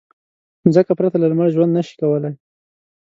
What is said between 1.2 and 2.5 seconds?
لمر ژوند نه شي کولی.